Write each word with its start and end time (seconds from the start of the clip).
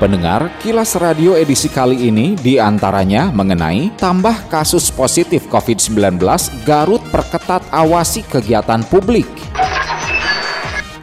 Pendengar, 0.00 0.48
kilas 0.64 0.96
radio 0.96 1.36
edisi 1.36 1.68
kali 1.68 2.08
ini 2.08 2.32
di 2.32 2.56
antaranya 2.56 3.28
mengenai 3.28 3.92
tambah 4.00 4.48
kasus 4.48 4.88
positif 4.88 5.44
COVID-19, 5.52 6.16
Garut 6.64 7.04
perketat 7.12 7.60
awasi 7.68 8.24
kegiatan 8.24 8.80
publik. 8.88 9.28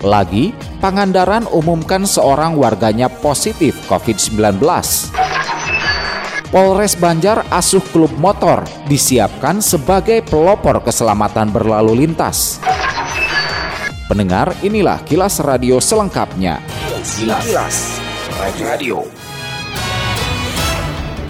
Lagi, 0.01 0.49
Pangandaran 0.81 1.45
umumkan 1.49 2.09
seorang 2.09 2.57
warganya 2.57 3.05
positif 3.05 3.77
COVID-19. 3.85 4.61
Polres 6.49 6.97
Banjar 6.97 7.45
asuh 7.53 7.85
klub 7.93 8.13
motor 8.17 8.65
disiapkan 8.89 9.61
sebagai 9.61 10.25
pelopor 10.25 10.81
keselamatan 10.81 11.53
berlalu 11.53 12.01
lintas. 12.01 12.57
Pendengar, 14.09 14.57
inilah 14.65 15.05
kilas 15.05 15.37
radio 15.37 15.77
selengkapnya. 15.77 16.61
Kilas. 17.17 17.45
Kilas. 17.45 17.96
Radio. 18.39 19.26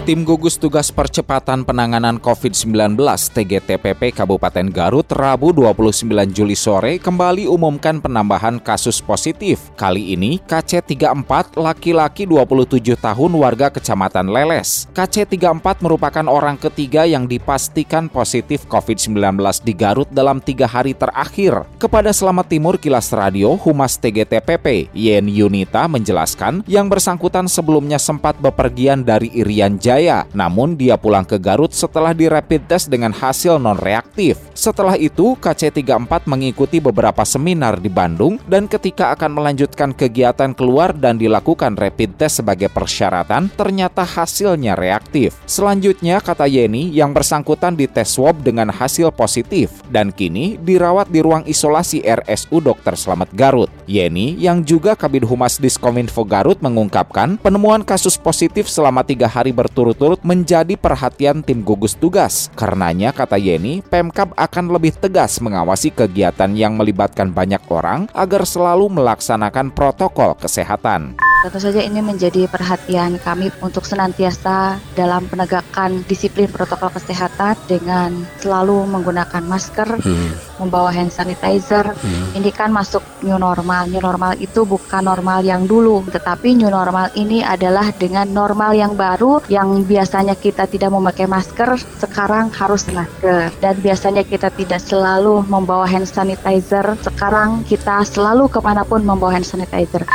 Tim 0.08 0.24
gugus 0.24 0.56
tugas 0.56 0.88
percepatan 0.88 1.68
penanganan 1.68 2.16
COVID-19 2.16 2.96
TGTPP 3.28 4.16
Kabupaten 4.16 4.72
Garut 4.72 5.04
Rabu 5.12 5.52
29 5.52 6.08
Juli 6.32 6.56
sore 6.56 6.96
kembali 6.96 7.44
umumkan 7.44 8.00
penambahan 8.00 8.56
kasus 8.56 9.04
positif. 9.04 9.68
Kali 9.76 10.16
ini 10.16 10.40
KC34 10.48 11.60
laki-laki 11.60 12.24
27 12.24 12.96
tahun 12.96 13.36
warga 13.36 13.68
Kecamatan 13.68 14.32
Leles. 14.32 14.88
KC34 14.96 15.84
merupakan 15.84 16.24
orang 16.24 16.56
ketiga 16.56 17.04
yang 17.04 17.28
dipastikan 17.28 18.08
positif 18.08 18.64
COVID-19 18.64 19.12
di 19.60 19.76
Garut 19.76 20.08
dalam 20.08 20.40
tiga 20.40 20.64
hari 20.64 20.96
terakhir. 20.96 21.68
Kepada 21.76 22.16
Selamat 22.16 22.48
Timur 22.48 22.80
Kilas 22.80 23.12
Radio, 23.12 23.60
Humas 23.60 24.00
TGTPP 24.00 24.88
Yen 24.96 25.28
Yunita 25.28 25.84
menjelaskan 25.84 26.64
yang 26.64 26.88
bersangkutan 26.88 27.44
sebelumnya 27.44 28.00
sempat 28.00 28.40
bepergian 28.40 29.04
dari 29.04 29.28
Irian 29.36 29.76
Jaya 29.76 29.97
Jaya. 29.98 30.22
Namun 30.30 30.78
dia 30.78 30.94
pulang 30.94 31.26
ke 31.26 31.42
Garut 31.42 31.74
setelah 31.74 32.14
di 32.14 32.30
rapid 32.30 32.70
test 32.70 32.86
dengan 32.86 33.10
hasil 33.10 33.58
non-reaktif. 33.58 34.38
Setelah 34.54 34.94
itu, 34.94 35.34
KC34 35.42 36.22
mengikuti 36.30 36.78
beberapa 36.78 37.26
seminar 37.26 37.82
di 37.82 37.90
Bandung 37.90 38.38
dan 38.46 38.70
ketika 38.70 39.10
akan 39.18 39.34
melanjutkan 39.34 39.90
kegiatan 39.90 40.54
keluar 40.54 40.94
dan 40.94 41.18
dilakukan 41.18 41.74
rapid 41.74 42.14
test 42.14 42.38
sebagai 42.38 42.70
persyaratan, 42.70 43.50
ternyata 43.58 44.06
hasilnya 44.06 44.78
reaktif. 44.78 45.34
Selanjutnya, 45.50 46.22
kata 46.22 46.46
Yeni, 46.46 46.94
yang 46.94 47.10
bersangkutan 47.10 47.74
dites 47.74 48.14
swab 48.14 48.38
dengan 48.46 48.70
hasil 48.70 49.10
positif 49.10 49.82
dan 49.90 50.14
kini 50.14 50.62
dirawat 50.62 51.10
di 51.10 51.26
ruang 51.26 51.42
isolasi 51.42 52.06
RSU 52.06 52.62
Dr. 52.62 52.94
Slamet 52.94 53.34
Garut. 53.34 53.66
Yeni, 53.90 54.38
yang 54.38 54.62
juga 54.62 54.94
Kabid 54.94 55.26
Humas 55.26 55.58
Diskominfo 55.58 56.22
Garut 56.22 56.62
mengungkapkan 56.62 57.34
penemuan 57.42 57.82
kasus 57.82 58.14
positif 58.14 58.70
selama 58.70 59.02
tiga 59.02 59.26
hari 59.26 59.50
berturut 59.50 59.87
berturut-turut 59.88 60.20
menjadi 60.20 60.76
perhatian 60.76 61.40
tim 61.40 61.64
gugus 61.64 61.96
tugas. 61.96 62.52
Karenanya, 62.52 63.08
kata 63.08 63.40
Yeni, 63.40 63.80
Pemkap 63.80 64.36
akan 64.36 64.68
lebih 64.68 64.92
tegas 64.92 65.40
mengawasi 65.40 65.88
kegiatan 65.96 66.52
yang 66.52 66.76
melibatkan 66.76 67.32
banyak 67.32 67.64
orang 67.72 68.04
agar 68.12 68.44
selalu 68.44 68.92
melaksanakan 68.92 69.72
protokol 69.72 70.36
kesehatan. 70.36 71.16
Tentu 71.38 71.62
saja 71.62 71.78
ini 71.86 72.02
menjadi 72.02 72.50
perhatian 72.50 73.14
kami 73.22 73.54
untuk 73.62 73.86
senantiasa 73.86 74.82
dalam 74.98 75.22
penegakan 75.30 76.02
disiplin 76.10 76.50
protokol 76.50 76.90
kesehatan 76.90 77.54
dengan 77.70 78.26
selalu 78.42 78.82
menggunakan 78.90 79.46
masker, 79.46 80.02
hmm. 80.02 80.58
membawa 80.58 80.90
hand 80.90 81.14
sanitizer. 81.14 81.94
Hmm. 81.94 82.34
Ini 82.34 82.50
kan 82.50 82.74
masuk 82.74 83.06
new 83.22 83.38
normal. 83.38 83.86
New 83.86 84.02
normal 84.02 84.34
itu 84.42 84.66
bukan 84.66 85.06
normal 85.06 85.46
yang 85.46 85.62
dulu, 85.62 86.02
tetapi 86.10 86.58
new 86.58 86.74
normal 86.74 87.14
ini 87.14 87.46
adalah 87.46 87.94
dengan 87.94 88.26
normal 88.26 88.74
yang 88.74 88.98
baru 88.98 89.38
yang 89.46 89.77
biasanya 89.84 90.38
kita 90.38 90.64
tidak 90.70 90.90
memakai 90.94 91.26
masker, 91.26 91.78
sekarang 92.00 92.48
harus 92.54 92.86
masker. 92.90 93.52
Dan 93.58 93.74
biasanya 93.78 94.22
kita 94.24 94.50
tidak 94.54 94.80
selalu 94.82 95.44
membawa 95.46 95.84
hand 95.84 96.08
sanitizer, 96.08 96.96
sekarang 97.02 97.66
kita 97.66 98.02
selalu 98.06 98.48
ke 98.48 98.58
mana 98.62 98.82
pun 98.86 99.02
membawa 99.02 99.36
hand 99.36 99.46
sanitizer. 99.46 100.06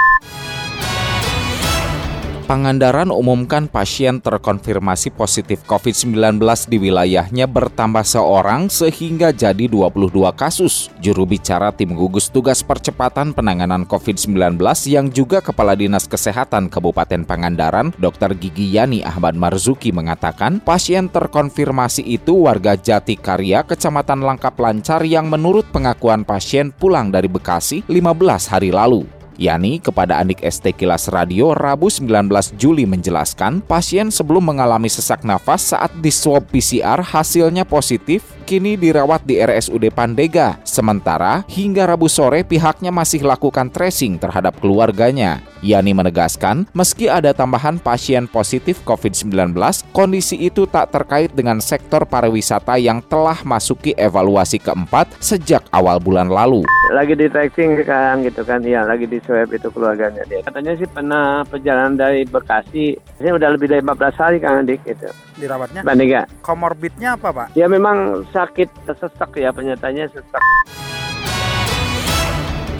Pangandaran 2.43 3.07
umumkan 3.07 3.71
pasien 3.71 4.19
terkonfirmasi 4.19 5.15
positif 5.15 5.63
COVID-19 5.63 6.43
di 6.67 6.75
wilayahnya 6.75 7.47
bertambah 7.47 8.03
seorang 8.03 8.67
sehingga 8.67 9.31
jadi 9.31 9.71
22 9.71 10.11
kasus. 10.35 10.91
Juru 10.99 11.23
bicara 11.23 11.71
tim 11.71 11.95
gugus 11.95 12.27
tugas 12.27 12.59
percepatan 12.59 13.31
penanganan 13.31 13.87
COVID-19 13.87 14.59
yang 14.91 15.07
juga 15.07 15.39
Kepala 15.39 15.71
Dinas 15.71 16.03
Kesehatan 16.03 16.67
Kabupaten 16.67 17.23
Pangandaran, 17.23 17.95
Dr. 17.95 18.35
Gigi 18.35 18.75
Yani 18.75 19.07
Ahmad 19.07 19.39
Marzuki 19.39 19.95
mengatakan 19.95 20.59
pasien 20.59 21.07
terkonfirmasi 21.07 22.03
itu 22.03 22.43
warga 22.43 22.75
Jati 22.75 23.15
Karya, 23.15 23.63
Kecamatan 23.63 24.19
Langkap 24.19 24.59
Lancar 24.59 24.99
yang 25.07 25.31
menurut 25.31 25.63
pengakuan 25.71 26.27
pasien 26.27 26.75
pulang 26.75 27.07
dari 27.07 27.31
Bekasi 27.31 27.87
15 27.87 28.51
hari 28.51 28.75
lalu. 28.75 29.07
Yani 29.41 29.81
kepada 29.81 30.21
Andik 30.21 30.45
ST 30.45 30.77
Kilas 30.77 31.09
Radio 31.09 31.57
Rabu 31.57 31.89
19 31.89 32.29
Juli 32.61 32.85
menjelaskan 32.85 33.65
pasien 33.65 34.13
sebelum 34.13 34.45
mengalami 34.45 34.91
sesak 34.91 35.25
nafas 35.25 35.73
saat 35.73 35.89
di 35.99 36.13
swab 36.13 36.45
PCR 36.53 37.01
hasilnya 37.01 37.65
positif 37.65 38.21
kini 38.43 38.75
dirawat 38.75 39.23
di 39.23 39.39
RSUD 39.39 39.89
Pandega. 39.95 40.59
Sementara 40.67 41.47
hingga 41.47 41.87
Rabu 41.87 42.11
sore 42.11 42.43
pihaknya 42.43 42.91
masih 42.91 43.23
lakukan 43.23 43.71
tracing 43.71 44.19
terhadap 44.19 44.59
keluarganya. 44.59 45.39
Yani 45.63 45.95
menegaskan, 45.95 46.67
meski 46.75 47.07
ada 47.07 47.31
tambahan 47.31 47.79
pasien 47.79 48.27
positif 48.27 48.83
COVID-19, 48.83 49.55
kondisi 49.95 50.35
itu 50.35 50.67
tak 50.67 50.91
terkait 50.91 51.31
dengan 51.31 51.63
sektor 51.63 52.03
pariwisata 52.03 52.75
yang 52.75 52.99
telah 52.99 53.39
masuki 53.47 53.95
evaluasi 53.95 54.59
keempat 54.59 55.07
sejak 55.23 55.63
awal 55.71 56.03
bulan 56.03 56.27
lalu. 56.27 56.67
Lagi 56.91 57.15
di 57.15 57.31
tracing 57.31 57.79
kan 57.87 58.27
gitu 58.27 58.43
kan, 58.43 58.59
ya 58.59 58.83
lagi 58.83 59.07
di 59.07 59.23
swab 59.23 59.55
itu 59.55 59.71
keluarganya 59.71 60.27
dia. 60.27 60.43
Katanya 60.43 60.75
sih 60.75 60.89
pernah 60.91 61.47
perjalanan 61.47 61.95
dari 61.95 62.27
Bekasi, 62.27 62.99
ini 62.99 63.29
udah 63.31 63.55
lebih 63.55 63.71
dari 63.71 63.79
14 63.79 64.19
hari 64.19 64.37
kan 64.43 64.67
adik 64.67 64.83
gitu. 64.83 65.07
Dirawatnya? 65.37 65.81
Pandega. 65.81 66.29
Komorbidnya 66.41 67.17
apa 67.17 67.29
Pak? 67.33 67.47
Ya 67.57 67.65
memang 67.65 68.27
sakit 68.29 68.69
sesak 68.85 69.37
ya 69.37 69.49
penyatanya 69.49 70.09
sesak. 70.11 70.43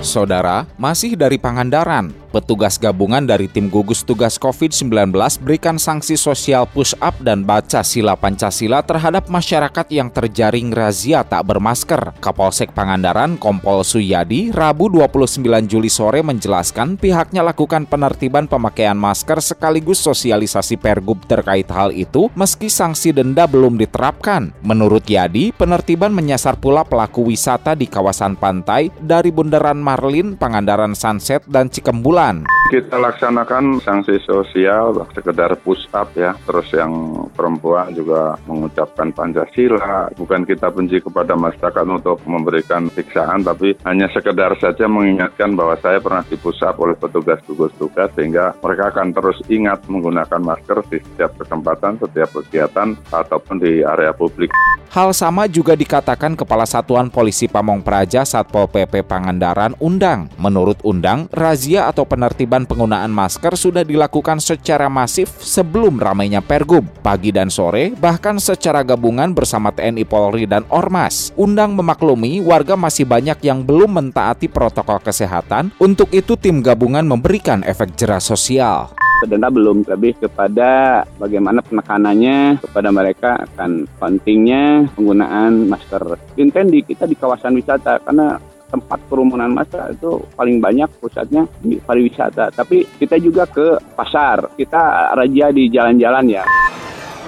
Saudara, 0.03 0.67
masih 0.75 1.15
dari 1.15 1.39
Pangandaran, 1.39 2.11
petugas 2.35 2.75
gabungan 2.75 3.23
dari 3.23 3.45
tim 3.45 3.71
gugus 3.71 4.03
tugas 4.03 4.35
COVID-19 4.35 5.15
berikan 5.39 5.79
sanksi 5.79 6.19
sosial 6.19 6.65
push 6.65 6.91
up 6.97 7.15
dan 7.23 7.47
baca 7.47 7.85
sila 7.85 8.19
Pancasila 8.19 8.83
terhadap 8.83 9.31
masyarakat 9.31 9.87
yang 9.93 10.11
terjaring 10.11 10.75
razia 10.75 11.21
tak 11.21 11.47
bermasker. 11.47 12.17
Kapolsek 12.19 12.75
Pangandaran 12.75 13.39
Kompol 13.39 13.85
Suyadi 13.87 14.51
Rabu 14.51 14.91
29 14.91 15.39
Juli 15.71 15.87
sore 15.87 16.19
menjelaskan 16.19 16.99
pihaknya 16.99 17.45
lakukan 17.45 17.85
penertiban 17.85 18.49
pemakaian 18.49 18.97
masker 18.97 19.39
sekaligus 19.39 20.03
sosialisasi 20.03 20.75
pergub 20.81 21.21
terkait 21.29 21.71
hal 21.71 21.95
itu 21.95 22.27
meski 22.35 22.67
sanksi 22.67 23.15
denda 23.15 23.47
belum 23.47 23.79
diterapkan. 23.79 24.51
Menurut 24.67 25.07
Yadi, 25.07 25.55
penertiban 25.55 26.11
menyasar 26.11 26.59
pula 26.59 26.83
pelaku 26.83 27.31
wisata 27.31 27.71
di 27.71 27.87
kawasan 27.87 28.35
pantai 28.35 28.91
dari 28.99 29.31
bundaran 29.31 29.77
Marlin, 29.93 30.33
Pangandaran 30.33 30.97
Sunset, 30.97 31.45
dan 31.45 31.69
Cikembulan. 31.69 32.49
Kita 32.73 32.97
laksanakan 32.97 33.77
sanksi 33.77 34.17
sosial, 34.25 35.05
sekedar 35.13 35.53
push 35.61 35.85
up 35.93 36.09
ya. 36.17 36.33
Terus 36.49 36.65
yang 36.73 37.13
perempuan 37.37 37.93
juga 37.93 38.33
mengucapkan 38.49 39.13
Pancasila. 39.13 40.09
Bukan 40.17 40.49
kita 40.49 40.73
benci 40.73 40.97
kepada 40.97 41.37
masyarakat 41.37 41.85
untuk 41.85 42.17
memberikan 42.25 42.89
siksaan, 42.89 43.45
tapi 43.45 43.77
hanya 43.85 44.09
sekedar 44.09 44.57
saja 44.57 44.89
mengingatkan 44.89 45.53
bahwa 45.53 45.77
saya 45.77 46.01
pernah 46.01 46.25
di 46.25 46.41
push 46.41 46.65
up 46.65 46.81
oleh 46.81 46.97
petugas 46.97 47.37
gugus 47.45 47.69
tugas 47.77 48.09
sehingga 48.17 48.57
mereka 48.65 48.89
akan 48.89 49.13
terus 49.13 49.37
ingat 49.45 49.85
menggunakan 49.85 50.41
masker 50.41 50.81
di 50.89 50.97
setiap 51.05 51.37
kesempatan, 51.37 52.01
setiap 52.01 52.33
kegiatan, 52.33 52.97
ataupun 53.13 53.61
di 53.61 53.85
area 53.85 54.09
publik. 54.09 54.49
Hal 54.93 55.09
sama 55.09 55.49
juga 55.49 55.73
dikatakan 55.73 56.37
Kepala 56.37 56.69
Satuan 56.69 57.09
Polisi 57.09 57.49
Pamong 57.49 57.81
Praja 57.81 58.21
Satpol 58.21 58.69
PP 58.69 59.01
Pangandaran 59.01 59.73
Undang. 59.83 60.31
Menurut 60.39 60.79
Undang, 60.87 61.27
razia 61.35 61.91
atau 61.91 62.07
penertiban 62.07 62.63
penggunaan 62.63 63.11
masker 63.11 63.59
sudah 63.59 63.83
dilakukan 63.83 64.39
secara 64.39 64.87
masif 64.87 65.27
sebelum 65.43 65.99
ramainya 65.99 66.39
Pergub. 66.39 66.87
Pagi 67.03 67.35
dan 67.35 67.51
sore, 67.51 67.91
bahkan 67.99 68.39
secara 68.39 68.79
gabungan 68.87 69.35
bersama 69.35 69.75
TNI 69.75 70.07
Polri 70.07 70.47
dan 70.47 70.63
Ormas. 70.71 71.35
Undang 71.35 71.75
memaklumi 71.75 72.39
warga 72.39 72.79
masih 72.79 73.03
banyak 73.03 73.43
yang 73.43 73.67
belum 73.67 73.91
mentaati 73.99 74.47
protokol 74.47 75.03
kesehatan, 75.03 75.75
untuk 75.83 76.07
itu 76.15 76.39
tim 76.39 76.63
gabungan 76.63 77.03
memberikan 77.03 77.59
efek 77.67 77.99
jerah 77.99 78.23
sosial 78.23 78.95
denda 79.23 79.47
belum 79.47 79.87
lebih 79.87 80.19
kepada 80.19 81.03
bagaimana 81.15 81.63
penekanannya 81.63 82.59
kepada 82.59 82.89
mereka 82.91 83.39
akan 83.39 83.87
pentingnya 83.95 84.91
penggunaan 84.99 85.71
masker. 85.71 86.19
Intendi 86.35 86.83
kita 86.83 87.07
di 87.07 87.15
kawasan 87.15 87.55
wisata 87.55 88.03
karena 88.03 88.35
tempat 88.73 88.97
kerumunan 89.05 89.53
massa 89.53 89.93
itu 89.93 90.17
paling 90.33 90.57
banyak 90.57 90.89
pusatnya 90.97 91.45
di 91.61 91.77
pariwisata. 91.77 92.49
Tapi 92.49 92.89
kita 92.97 93.21
juga 93.21 93.45
ke 93.45 93.77
pasar, 93.93 94.57
kita 94.57 95.13
raja 95.13 95.53
di 95.53 95.69
jalan-jalan 95.69 96.25
ya. 96.41 96.43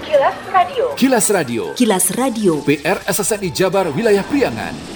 Kilas 0.01 0.37
Radio. 0.49 0.85
Kilas 0.97 1.25
Radio. 1.29 1.63
Kilas 1.77 2.05
Radio. 2.17 2.53
PR 2.65 2.97
SSNI 3.05 3.49
Jabar 3.53 3.93
Wilayah 3.93 4.25
Priangan. 4.25 4.94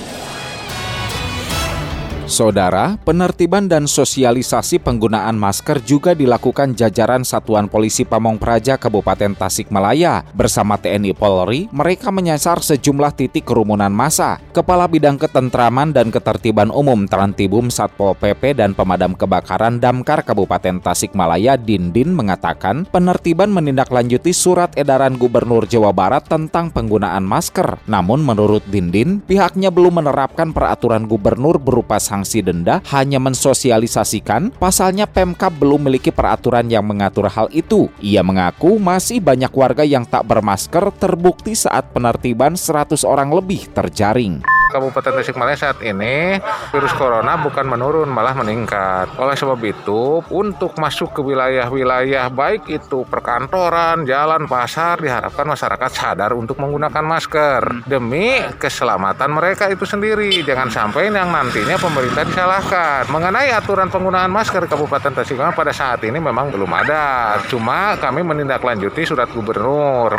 Saudara, 2.29 2.93
penertiban 3.01 3.65
dan 3.65 3.89
sosialisasi 3.89 4.77
penggunaan 4.77 5.33
masker 5.33 5.81
juga 5.81 6.13
dilakukan 6.13 6.77
jajaran 6.77 7.25
Satuan 7.25 7.65
Polisi 7.65 8.05
Pamong 8.05 8.37
Praja 8.37 8.77
Kabupaten 8.77 9.33
Tasikmalaya. 9.33 10.21
Bersama 10.37 10.77
TNI 10.77 11.17
Polri, 11.17 11.65
mereka 11.73 12.13
menyasar 12.13 12.61
sejumlah 12.61 13.17
titik 13.17 13.49
kerumunan 13.49 13.89
massa. 13.89 14.37
Kepala 14.53 14.85
Bidang 14.85 15.17
Ketentraman 15.17 15.89
dan 15.89 16.13
Ketertiban 16.13 16.69
Umum 16.69 17.09
Trantibum 17.09 17.73
Satpol 17.73 18.13
PP 18.13 18.61
dan 18.61 18.77
Pemadam 18.77 19.17
Kebakaran 19.17 19.81
Damkar 19.81 20.21
Kabupaten 20.21 20.85
Tasikmalaya 20.85 21.57
Dindin 21.57 22.13
mengatakan 22.13 22.85
penertiban 22.93 23.49
menindaklanjuti 23.49 24.37
surat 24.37 24.69
edaran 24.77 25.17
Gubernur 25.17 25.65
Jawa 25.65 25.89
Barat 25.89 26.29
tentang 26.29 26.69
penggunaan 26.69 27.25
masker. 27.25 27.81
Namun 27.89 28.21
menurut 28.21 28.61
Dindin, 28.69 29.17
pihaknya 29.25 29.73
belum 29.73 30.05
menerapkan 30.05 30.53
peraturan 30.53 31.09
gubernur 31.09 31.57
berupa 31.57 31.97
sanksi 31.97 32.18
sanksi 32.19 32.43
denda 32.43 32.83
hanya 32.91 33.15
mensosialisasikan, 33.15 34.51
pasalnya 34.59 35.07
Pemkap 35.07 35.55
belum 35.55 35.87
memiliki 35.87 36.11
peraturan 36.11 36.67
yang 36.67 36.83
mengatur 36.83 37.31
hal 37.31 37.47
itu. 37.55 37.87
Ia 38.03 38.19
mengaku 38.19 38.75
masih 38.75 39.23
banyak 39.23 39.55
warga 39.55 39.87
yang 39.87 40.03
tak 40.03 40.27
bermasker 40.27 40.91
terbukti 40.99 41.55
saat 41.55 41.95
penertiban 41.95 42.59
100 42.59 43.07
orang 43.07 43.31
lebih 43.31 43.71
terjaring. 43.71 44.43
Kabupaten 44.69 45.17
Tasikmalaya 45.17 45.57
saat 45.57 45.81
ini 45.81 46.37
virus 46.69 46.93
corona 46.93 47.41
bukan 47.41 47.65
menurun 47.65 48.05
malah 48.05 48.37
meningkat. 48.37 49.17
Oleh 49.17 49.33
sebab 49.33 49.57
itu, 49.65 50.21
untuk 50.29 50.77
masuk 50.77 51.09
ke 51.09 51.25
wilayah-wilayah 51.25 52.29
baik 52.29 52.69
itu 52.69 53.01
perkantoran, 53.09 54.05
jalan, 54.05 54.45
pasar 54.45 55.01
diharapkan 55.01 55.49
masyarakat 55.49 55.89
sadar 55.89 56.37
untuk 56.37 56.61
menggunakan 56.61 57.01
masker 57.01 57.89
demi 57.89 58.45
keselamatan 58.61 59.33
mereka 59.33 59.73
itu 59.73 59.89
sendiri. 59.89 60.45
Jangan 60.45 60.69
sampai 60.69 61.09
yang 61.09 61.33
nantinya 61.33 61.73
pemerintah 61.81 62.08
disalahkan. 62.17 63.05
Mengenai 63.13 63.53
aturan 63.53 63.91
penggunaan 63.93 64.31
masker 64.33 64.65
Kabupaten 64.65 65.13
Tasikmalaya 65.13 65.53
pada 65.53 65.69
saat 65.75 66.01
ini 66.01 66.17
memang 66.17 66.49
belum 66.49 66.71
ada. 66.73 67.37
Cuma 67.45 67.99
kami 68.01 68.25
menindaklanjuti 68.25 69.05
surat 69.05 69.29
gubernur. 69.29 70.17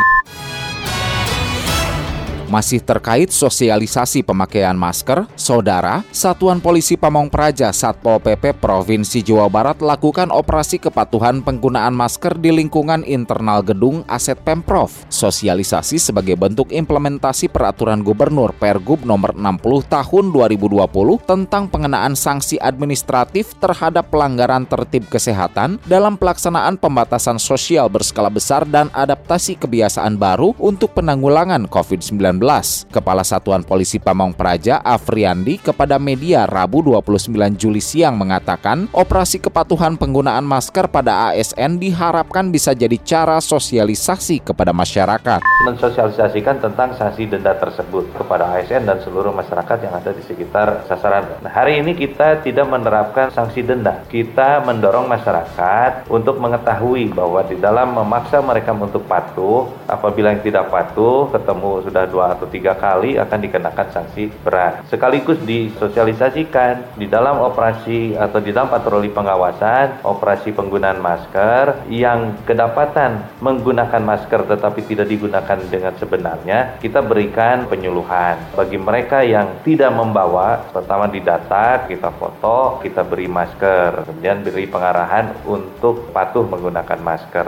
Masih 2.51 2.83
terkait 2.83 3.31
sosialisasi 3.31 4.27
pemakaian 4.27 4.75
masker, 4.75 5.23
Saudara, 5.39 6.03
Satuan 6.11 6.59
Polisi 6.59 6.99
Pamong 6.99 7.31
Praja 7.31 7.71
Satpol 7.71 8.19
PP 8.19 8.59
Provinsi 8.59 9.23
Jawa 9.23 9.47
Barat 9.47 9.79
lakukan 9.79 10.27
operasi 10.27 10.75
kepatuhan 10.75 11.39
penggunaan 11.47 11.95
masker 11.95 12.35
di 12.35 12.51
lingkungan 12.51 13.07
internal 13.07 13.63
gedung 13.63 14.03
aset 14.11 14.35
Pemprov. 14.43 14.91
Sosialisasi 15.07 15.95
sebagai 15.95 16.35
bentuk 16.35 16.75
implementasi 16.75 17.47
peraturan 17.47 18.03
Gubernur 18.03 18.51
Pergub 18.51 19.07
nomor 19.07 19.31
60 19.31 19.87
tahun 19.87 20.25
2020 20.35 20.91
tentang 21.23 21.71
pengenaan 21.71 22.19
sanksi 22.19 22.59
administratif 22.59 23.55
terhadap 23.63 24.11
pelanggaran 24.11 24.67
tertib 24.67 25.07
kesehatan 25.07 25.79
dalam 25.87 26.19
pelaksanaan 26.19 26.75
pembatasan 26.75 27.39
sosial 27.39 27.87
berskala 27.87 28.27
besar 28.27 28.67
dan 28.67 28.91
adaptasi 28.91 29.55
kebiasaan 29.55 30.19
baru 30.19 30.51
untuk 30.59 30.91
penanggulangan 30.99 31.71
COVID-19. 31.71 32.40
Kepala 32.89 33.21
Satuan 33.21 33.61
Polisi 33.61 34.01
Pamong 34.01 34.33
Praja 34.33 34.81
Afriandi 34.81 35.61
kepada 35.61 36.01
media 36.01 36.49
Rabu 36.49 36.81
29 36.81 37.29
Juli 37.53 37.77
siang 37.77 38.17
mengatakan 38.17 38.89
operasi 38.97 39.37
kepatuhan 39.37 39.93
penggunaan 39.93 40.41
masker 40.41 40.89
pada 40.89 41.29
ASN 41.29 41.77
diharapkan 41.77 42.49
bisa 42.49 42.73
jadi 42.73 42.97
cara 43.05 43.37
sosialisasi 43.37 44.41
kepada 44.41 44.73
masyarakat. 44.73 45.37
Mensosialisasikan 45.69 46.65
tentang 46.65 46.97
sanksi 46.97 47.29
denda 47.29 47.53
tersebut 47.61 48.09
kepada 48.17 48.57
ASN 48.57 48.89
dan 48.89 48.97
seluruh 49.05 49.29
masyarakat 49.29 49.77
yang 49.85 49.93
ada 49.93 50.09
di 50.09 50.25
sekitar 50.25 50.89
sasaran. 50.89 51.45
Nah, 51.45 51.53
hari 51.53 51.77
ini 51.77 51.93
kita 51.93 52.41
tidak 52.41 52.65
menerapkan 52.65 53.29
sanksi 53.29 53.61
denda. 53.61 54.01
Kita 54.09 54.65
mendorong 54.65 55.05
masyarakat 55.05 56.09
untuk 56.09 56.41
mengetahui 56.41 57.13
bahwa 57.13 57.45
di 57.45 57.61
dalam 57.61 57.93
memaksa 57.93 58.41
mereka 58.41 58.73
untuk 58.73 59.05
patuh, 59.05 59.69
apabila 59.85 60.33
yang 60.33 60.41
tidak 60.41 60.73
patuh 60.73 61.29
ketemu 61.29 61.85
sudah 61.85 62.09
dua 62.09 62.30
atau 62.31 62.47
tiga 62.47 62.73
kali 62.79 63.19
akan 63.19 63.39
dikenakan 63.43 63.87
sanksi 63.91 64.31
berat. 64.41 64.87
Sekaligus 64.87 65.37
disosialisasikan 65.43 66.95
di 66.95 67.11
dalam 67.11 67.43
operasi 67.43 68.15
atau 68.15 68.39
di 68.39 68.55
dalam 68.55 68.71
patroli 68.71 69.11
pengawasan, 69.11 70.03
operasi 70.07 70.55
penggunaan 70.55 71.03
masker 71.03 71.91
yang 71.91 72.39
kedapatan 72.47 73.27
menggunakan 73.43 74.01
masker 74.01 74.47
tetapi 74.47 74.87
tidak 74.87 75.07
digunakan 75.11 75.59
dengan 75.67 75.93
sebenarnya, 75.99 76.79
kita 76.79 77.03
berikan 77.03 77.67
penyuluhan. 77.67 78.39
Bagi 78.55 78.77
mereka 78.79 79.21
yang 79.25 79.61
tidak 79.67 79.91
membawa, 79.91 80.63
pertama 80.71 81.11
didata, 81.11 81.85
kita 81.85 82.13
foto, 82.15 82.79
kita 82.79 83.03
beri 83.03 83.27
masker, 83.27 84.07
kemudian 84.07 84.45
beri 84.45 84.65
pengarahan 84.69 85.35
untuk 85.43 86.11
patuh 86.15 86.45
menggunakan 86.45 86.99
masker. 87.01 87.47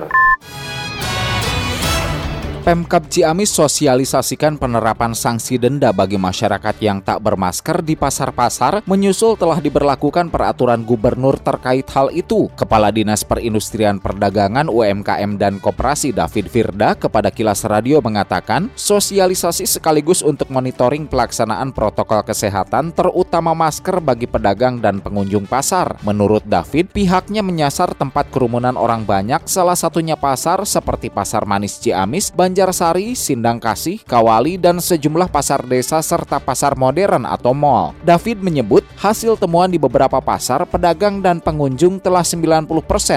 Pemkap 2.64 3.12
Ciamis 3.12 3.52
sosialisasikan 3.52 4.56
penerapan 4.56 5.12
sanksi 5.12 5.60
denda 5.60 5.92
bagi 5.92 6.16
masyarakat 6.16 6.80
yang 6.80 7.04
tak 7.04 7.20
bermasker 7.20 7.84
di 7.84 8.00
pasar-pasar 8.00 8.88
menyusul 8.88 9.36
telah 9.36 9.60
diberlakukan 9.60 10.32
peraturan 10.32 10.88
gubernur 10.88 11.36
terkait 11.36 11.84
hal 11.92 12.08
itu. 12.16 12.48
Kepala 12.56 12.88
Dinas 12.88 13.28
Perindustrian 13.28 14.00
Perdagangan 14.00 14.72
UMKM 14.72 15.36
dan 15.36 15.60
Koperasi 15.60 16.16
David 16.16 16.48
Firda 16.48 16.96
kepada 16.96 17.36
Kilas 17.36 17.68
Radio 17.68 18.00
mengatakan, 18.00 18.72
sosialisasi 18.80 19.68
sekaligus 19.68 20.24
untuk 20.24 20.48
monitoring 20.48 21.04
pelaksanaan 21.12 21.76
protokol 21.76 22.24
kesehatan 22.24 22.96
terutama 22.96 23.52
masker 23.52 24.00
bagi 24.00 24.24
pedagang 24.24 24.80
dan 24.80 25.04
pengunjung 25.04 25.52
pasar. 25.52 26.00
Menurut 26.08 26.48
David, 26.48 26.96
pihaknya 26.96 27.44
menyasar 27.44 27.92
tempat 27.92 28.32
kerumunan 28.32 28.80
orang 28.80 29.04
banyak, 29.04 29.44
salah 29.52 29.76
satunya 29.76 30.16
pasar 30.16 30.64
seperti 30.64 31.12
Pasar 31.12 31.44
Manis 31.44 31.76
Ciamis, 31.84 32.32
Banjarsari, 32.54 33.18
Sindang 33.18 33.58
Kasih, 33.58 34.06
Kawali, 34.06 34.62
dan 34.62 34.78
sejumlah 34.78 35.26
pasar 35.34 35.66
desa 35.66 35.98
serta 36.06 36.38
pasar 36.38 36.78
modern 36.78 37.26
atau 37.26 37.50
mall. 37.50 37.98
David 38.06 38.46
menyebut 38.46 38.86
hasil 39.02 39.42
temuan 39.42 39.74
di 39.74 39.82
beberapa 39.82 40.22
pasar, 40.22 40.70
pedagang 40.70 41.18
dan 41.18 41.42
pengunjung 41.42 41.98
telah 41.98 42.22
90% 42.22 42.70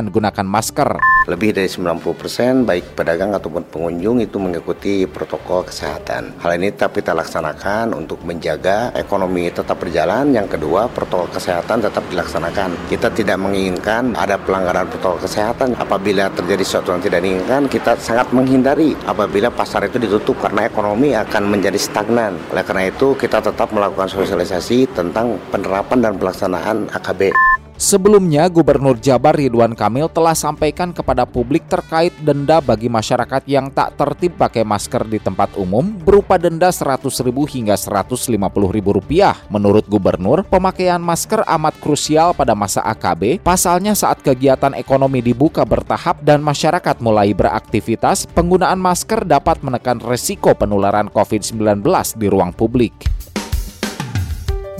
gunakan 0.08 0.46
masker. 0.48 0.96
Lebih 1.28 1.52
dari 1.52 1.68
90% 1.68 2.64
baik 2.64 2.96
pedagang 2.96 3.36
ataupun 3.36 3.68
pengunjung 3.68 4.24
itu 4.24 4.40
mengikuti 4.40 5.04
protokol 5.04 5.68
kesehatan. 5.68 6.40
Hal 6.40 6.56
ini 6.56 6.72
tetap 6.72 6.96
kita 6.96 7.12
laksanakan 7.12 7.92
untuk 7.92 8.24
menjaga 8.24 8.96
ekonomi 8.96 9.52
tetap 9.52 9.76
berjalan. 9.76 10.32
Yang 10.32 10.56
kedua, 10.56 10.88
protokol 10.88 11.28
kesehatan 11.28 11.84
tetap 11.84 12.08
dilaksanakan. 12.08 12.88
Kita 12.88 13.12
tidak 13.12 13.36
menginginkan 13.36 14.16
ada 14.16 14.40
pelanggaran 14.40 14.88
protokol 14.88 15.20
kesehatan. 15.20 15.76
Apabila 15.76 16.32
terjadi 16.32 16.64
sesuatu 16.64 16.96
yang 16.96 17.04
tidak 17.04 17.20
diinginkan, 17.20 17.68
kita 17.68 18.00
sangat 18.00 18.32
menghindari 18.32 18.96
apabila 19.04 19.25
apabila 19.26 19.50
pasar 19.50 19.90
itu 19.90 19.98
ditutup 19.98 20.38
karena 20.38 20.70
ekonomi 20.70 21.10
akan 21.10 21.50
menjadi 21.50 21.74
stagnan. 21.74 22.38
Oleh 22.54 22.62
karena 22.62 22.86
itu 22.86 23.18
kita 23.18 23.42
tetap 23.42 23.74
melakukan 23.74 24.06
sosialisasi 24.06 24.94
tentang 24.94 25.34
penerapan 25.50 25.98
dan 25.98 26.14
pelaksanaan 26.14 26.86
AKB. 26.94 27.34
Sebelumnya, 27.76 28.48
Gubernur 28.48 28.96
Jabar 28.96 29.36
Ridwan 29.36 29.76
Kamil 29.76 30.08
telah 30.08 30.32
sampaikan 30.32 30.96
kepada 30.96 31.28
publik 31.28 31.68
terkait 31.68 32.08
denda 32.24 32.64
bagi 32.64 32.88
masyarakat 32.88 33.44
yang 33.44 33.68
tak 33.68 34.00
tertib 34.00 34.32
pakai 34.40 34.64
masker 34.64 35.04
di 35.04 35.20
tempat 35.20 35.52
umum 35.60 35.84
berupa 35.84 36.40
denda 36.40 36.72
Rp100.000 36.72 37.36
hingga 37.36 37.76
Rp150.000. 37.76 39.12
Menurut 39.52 39.84
Gubernur, 39.92 40.48
pemakaian 40.48 41.04
masker 41.04 41.44
amat 41.44 41.76
krusial 41.76 42.32
pada 42.32 42.56
masa 42.56 42.80
AKB, 42.80 43.44
pasalnya 43.44 43.92
saat 43.92 44.24
kegiatan 44.24 44.72
ekonomi 44.72 45.20
dibuka 45.20 45.60
bertahap 45.68 46.24
dan 46.24 46.40
masyarakat 46.40 46.96
mulai 47.04 47.36
beraktivitas, 47.36 48.24
penggunaan 48.32 48.80
masker 48.80 49.28
dapat 49.28 49.60
menekan 49.60 50.00
resiko 50.00 50.56
penularan 50.56 51.12
COVID-19 51.12 51.84
di 52.16 52.26
ruang 52.32 52.56
publik. 52.56 53.25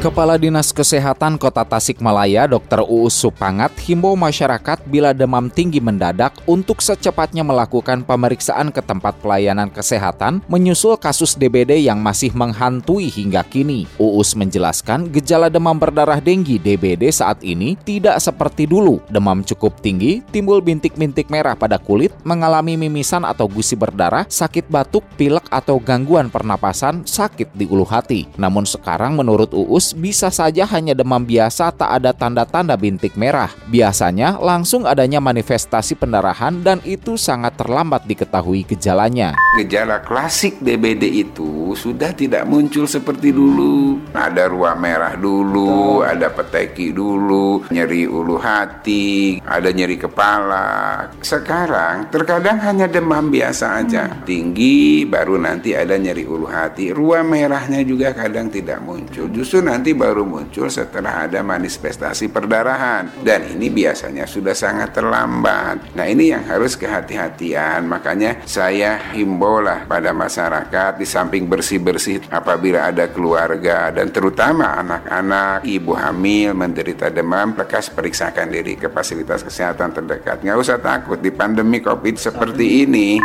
Kepala 0.00 0.40
Dinas 0.40 0.72
Kesehatan 0.72 1.36
Kota 1.36 1.60
Tasikmalaya, 1.60 2.48
Dr. 2.48 2.88
Uus 2.88 3.12
Supangat, 3.20 3.68
himbau 3.84 4.16
masyarakat 4.16 4.80
bila 4.88 5.12
demam 5.12 5.52
tinggi 5.52 5.76
mendadak 5.76 6.32
untuk 6.48 6.80
secepatnya 6.80 7.44
melakukan 7.44 8.00
pemeriksaan 8.08 8.72
ke 8.72 8.80
tempat 8.80 9.20
pelayanan 9.20 9.68
kesehatan 9.68 10.40
menyusul 10.48 10.96
kasus 10.96 11.36
DBD 11.36 11.84
yang 11.84 12.00
masih 12.00 12.32
menghantui 12.32 13.12
hingga 13.12 13.44
kini. 13.44 13.84
Uus 14.00 14.32
menjelaskan 14.32 15.12
gejala 15.12 15.52
demam 15.52 15.76
berdarah 15.76 16.16
denggi 16.16 16.56
DBD 16.56 17.12
saat 17.12 17.44
ini 17.44 17.76
tidak 17.84 18.24
seperti 18.24 18.64
dulu. 18.64 19.04
Demam 19.12 19.44
cukup 19.44 19.84
tinggi, 19.84 20.24
timbul 20.32 20.64
bintik-bintik 20.64 21.28
merah 21.28 21.52
pada 21.52 21.76
kulit, 21.76 22.16
mengalami 22.24 22.80
mimisan 22.80 23.20
atau 23.28 23.44
gusi 23.44 23.76
berdarah, 23.76 24.24
sakit 24.24 24.64
batuk, 24.64 25.04
pilek 25.20 25.44
atau 25.52 25.76
gangguan 25.76 26.32
pernapasan, 26.32 27.04
sakit 27.04 27.52
di 27.52 27.68
ulu 27.68 27.84
hati. 27.84 28.24
Namun 28.40 28.64
sekarang 28.64 29.12
menurut 29.12 29.52
Uus 29.52 29.89
bisa 29.96 30.28
saja 30.28 30.68
hanya 30.68 30.92
demam 30.92 31.24
biasa 31.24 31.72
tak 31.72 31.90
ada 32.02 32.12
tanda-tanda 32.12 32.76
bintik 32.76 33.16
merah. 33.16 33.48
Biasanya 33.72 34.36
langsung 34.36 34.84
adanya 34.84 35.18
manifestasi 35.18 35.96
pendarahan 35.96 36.60
dan 36.60 36.78
itu 36.84 37.16
sangat 37.16 37.56
terlambat 37.56 38.04
diketahui 38.04 38.68
gejalanya. 38.68 39.32
Gejala 39.56 40.04
klasik 40.04 40.60
DBD 40.60 41.24
itu 41.24 41.72
sudah 41.72 42.12
tidak 42.12 42.44
muncul 42.44 42.84
seperti 42.84 43.32
dulu. 43.32 43.96
Ada 44.12 44.50
ruam 44.50 44.76
merah 44.76 45.16
dulu, 45.16 46.04
ada 46.04 46.28
peteki 46.28 46.92
dulu, 46.92 47.64
nyeri 47.72 48.04
ulu 48.04 48.36
hati, 48.36 49.40
ada 49.40 49.72
nyeri 49.72 49.96
kepala. 49.96 51.08
Sekarang 51.24 52.12
terkadang 52.12 52.60
hanya 52.60 52.84
demam 52.84 53.32
biasa 53.32 53.80
aja. 53.80 54.04
Tinggi 54.28 55.08
baru 55.08 55.40
nanti 55.40 55.72
ada 55.72 55.96
nyeri 55.96 56.28
ulu 56.28 56.44
hati. 56.44 56.92
Ruam 56.92 57.32
merahnya 57.32 57.80
juga 57.80 58.12
kadang 58.12 58.52
tidak 58.52 58.84
muncul. 58.84 59.32
Justru 59.32 59.64
nanti 59.64 59.79
nanti 59.80 59.96
baru 59.96 60.28
muncul 60.28 60.68
setelah 60.68 61.24
ada 61.24 61.40
manifestasi 61.40 62.28
perdarahan 62.28 63.24
dan 63.24 63.48
ini 63.48 63.72
biasanya 63.72 64.28
sudah 64.28 64.52
sangat 64.52 64.92
terlambat. 64.92 65.96
Nah 65.96 66.04
ini 66.04 66.36
yang 66.36 66.44
harus 66.44 66.76
kehati-hatian 66.76 67.88
makanya 67.88 68.44
saya 68.44 69.00
himbau 69.16 69.64
lah 69.64 69.88
pada 69.88 70.12
masyarakat 70.12 71.00
di 71.00 71.08
samping 71.08 71.48
bersih-bersih 71.48 72.28
apabila 72.28 72.92
ada 72.92 73.08
keluarga 73.08 73.88
dan 73.88 74.12
terutama 74.12 74.76
anak-anak, 74.84 75.64
ibu 75.64 75.96
hamil 75.96 76.52
menderita 76.52 77.08
demam, 77.08 77.56
lekas 77.56 77.88
periksakan 77.88 78.52
diri 78.52 78.76
ke 78.76 78.92
fasilitas 78.92 79.40
kesehatan 79.40 79.96
terdekat. 79.96 80.44
Nggak 80.44 80.60
usah 80.60 80.76
takut 80.76 81.16
di 81.24 81.32
pandemi 81.32 81.80
COVID 81.80 82.20
seperti 82.20 82.84
ini. 82.84 83.16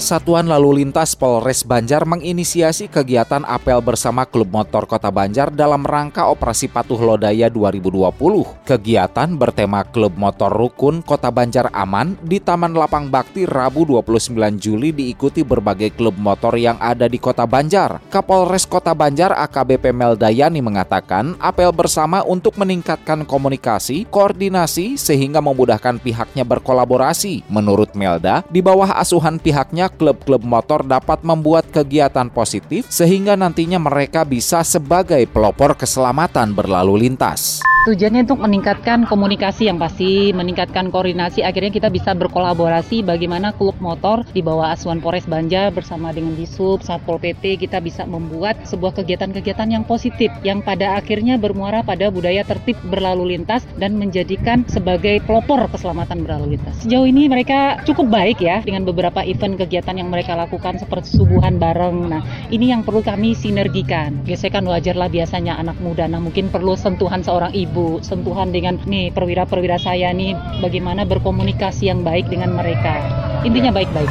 Satuan 0.00 0.48
Lalu 0.48 0.80
Lintas 0.80 1.12
Polres 1.12 1.60
Banjar 1.60 2.08
menginisiasi 2.08 2.88
kegiatan 2.88 3.44
apel 3.44 3.84
bersama 3.84 4.24
Klub 4.24 4.48
Motor 4.48 4.88
Kota 4.88 5.12
Banjar 5.12 5.52
dalam 5.52 5.84
rangka 5.84 6.24
Operasi 6.32 6.72
Patuh 6.72 6.96
Lodaya 6.96 7.52
2020. 7.52 8.64
Kegiatan 8.64 9.28
bertema 9.36 9.84
Klub 9.84 10.16
Motor 10.16 10.56
Rukun 10.56 11.04
Kota 11.04 11.28
Banjar 11.28 11.68
Aman 11.76 12.16
di 12.24 12.40
Taman 12.40 12.72
Lapang 12.72 13.12
Bakti 13.12 13.44
Rabu 13.44 13.84
29 13.84 14.56
Juli 14.56 14.96
diikuti 14.96 15.44
berbagai 15.44 15.92
klub 15.92 16.16
motor 16.16 16.56
yang 16.56 16.80
ada 16.80 17.04
di 17.04 17.20
Kota 17.20 17.44
Banjar. 17.44 18.00
Kapolres 18.08 18.64
Kota 18.64 18.96
Banjar 18.96 19.36
AKBP 19.36 19.92
Meldayani 19.92 20.64
mengatakan 20.64 21.36
apel 21.36 21.76
bersama 21.76 22.24
untuk 22.24 22.56
meningkatkan 22.56 23.28
komunikasi, 23.28 24.08
koordinasi 24.08 24.96
sehingga 24.96 25.44
memudahkan 25.44 26.00
pihaknya 26.00 26.48
berkolaborasi. 26.48 27.44
Menurut 27.52 27.92
Melda, 27.92 28.40
di 28.48 28.64
bawah 28.64 28.96
asuhan 28.96 29.36
pihaknya 29.36 29.89
klub-klub 29.96 30.42
motor 30.46 30.86
dapat 30.86 31.22
membuat 31.26 31.70
kegiatan 31.70 32.28
positif 32.30 32.86
sehingga 32.90 33.34
nantinya 33.34 33.78
mereka 33.78 34.22
bisa 34.22 34.62
sebagai 34.62 35.24
pelopor 35.30 35.74
keselamatan 35.74 36.54
berlalu 36.54 37.08
lintas. 37.08 37.62
Tujuannya 37.80 38.28
untuk 38.28 38.44
meningkatkan 38.44 39.08
komunikasi 39.08 39.72
yang 39.72 39.80
pasti, 39.80 40.36
meningkatkan 40.36 40.92
koordinasi, 40.92 41.40
akhirnya 41.40 41.72
kita 41.72 41.88
bisa 41.88 42.12
berkolaborasi 42.12 43.00
bagaimana 43.00 43.56
klub 43.56 43.72
motor 43.80 44.20
di 44.36 44.44
bawah 44.44 44.76
asuhan 44.76 45.00
Polres 45.00 45.24
Banjar 45.24 45.72
bersama 45.72 46.12
dengan 46.12 46.36
Disub, 46.36 46.84
Satpol 46.84 47.16
PP, 47.16 47.56
kita 47.56 47.80
bisa 47.80 48.04
membuat 48.04 48.68
sebuah 48.68 49.00
kegiatan-kegiatan 49.00 49.72
yang 49.72 49.88
positif, 49.88 50.28
yang 50.44 50.60
pada 50.60 51.00
akhirnya 51.00 51.40
bermuara 51.40 51.80
pada 51.80 52.12
budaya 52.12 52.44
tertib 52.44 52.76
berlalu 52.84 53.32
lintas 53.32 53.64
dan 53.80 53.96
menjadikan 53.96 54.60
sebagai 54.68 55.24
pelopor 55.24 55.64
keselamatan 55.72 56.20
berlalu 56.20 56.60
lintas. 56.60 56.84
Sejauh 56.84 57.08
ini 57.08 57.32
mereka 57.32 57.80
cukup 57.88 58.12
baik 58.12 58.44
ya 58.44 58.60
dengan 58.60 58.84
beberapa 58.84 59.24
event 59.24 59.56
kegiatan 59.56 59.79
yang 59.88 60.12
mereka 60.12 60.36
lakukan 60.36 60.76
seperti 60.76 61.16
subuhan 61.16 61.56
bareng. 61.56 62.12
Nah, 62.12 62.22
ini 62.52 62.70
yang 62.70 62.84
perlu 62.84 63.00
kami 63.00 63.32
sinergikan. 63.32 64.20
Gesekan 64.28 64.68
wajarlah 64.68 65.08
biasanya 65.08 65.56
anak 65.56 65.80
muda, 65.80 66.04
nah 66.06 66.20
mungkin 66.20 66.52
perlu 66.52 66.76
sentuhan 66.76 67.24
seorang 67.24 67.56
ibu 67.56 67.70
ibu 67.70 68.02
sentuhan 68.02 68.50
dengan 68.50 68.82
nih 68.82 69.14
perwira-perwira 69.14 69.78
saya 69.78 70.10
nih 70.10 70.34
bagaimana 70.58 71.06
berkomunikasi 71.06 71.86
yang 71.86 72.02
baik 72.02 72.26
dengan 72.26 72.52
mereka. 72.52 72.98
Intinya 73.46 73.70
baik-baik. 73.70 74.10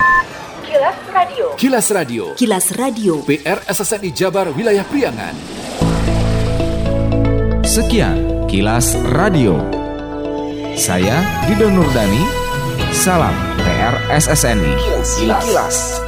Kilas 0.63 0.97
Radio. 1.11 1.45
Kilas 1.59 1.88
Radio. 1.91 2.23
Kilas 2.39 2.67
Radio. 2.79 3.13
PR 3.27 3.59
SSNI 3.67 4.09
Jabar 4.15 4.47
Wilayah 4.55 4.85
Priangan. 4.88 5.35
Sekian 7.67 8.47
Kilas 8.47 8.95
Radio. 9.11 9.59
Saya 10.79 11.19
Dido 11.45 11.67
Nurdani. 11.67 12.23
Salam 12.95 13.49
PR 13.79 13.95
SSNI 14.12 14.75
Kilas, 15.15 15.39
Kilas. 15.48 16.01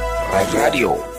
Radio 0.52 1.11